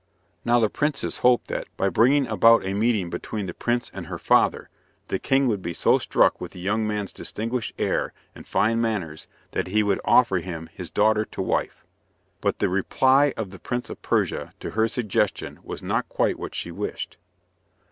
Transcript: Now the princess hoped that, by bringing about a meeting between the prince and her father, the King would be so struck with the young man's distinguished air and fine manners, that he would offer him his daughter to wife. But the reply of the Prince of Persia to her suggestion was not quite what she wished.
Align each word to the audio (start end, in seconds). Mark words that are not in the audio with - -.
Now 0.43 0.57
the 0.59 0.67
princess 0.67 1.19
hoped 1.19 1.47
that, 1.49 1.67
by 1.77 1.89
bringing 1.89 2.25
about 2.25 2.65
a 2.65 2.73
meeting 2.73 3.11
between 3.11 3.45
the 3.45 3.53
prince 3.53 3.91
and 3.93 4.07
her 4.07 4.17
father, 4.17 4.67
the 5.09 5.19
King 5.19 5.47
would 5.47 5.61
be 5.61 5.75
so 5.75 5.99
struck 5.99 6.41
with 6.41 6.53
the 6.53 6.59
young 6.59 6.87
man's 6.87 7.13
distinguished 7.13 7.75
air 7.77 8.11
and 8.33 8.47
fine 8.47 8.81
manners, 8.81 9.27
that 9.51 9.67
he 9.67 9.83
would 9.83 10.01
offer 10.03 10.39
him 10.39 10.71
his 10.73 10.89
daughter 10.89 11.23
to 11.25 11.43
wife. 11.43 11.85
But 12.39 12.57
the 12.57 12.67
reply 12.67 13.35
of 13.37 13.51
the 13.51 13.59
Prince 13.59 13.91
of 13.91 14.01
Persia 14.01 14.53
to 14.59 14.71
her 14.71 14.87
suggestion 14.87 15.59
was 15.63 15.83
not 15.83 16.09
quite 16.09 16.39
what 16.39 16.55
she 16.55 16.71
wished. 16.71 17.17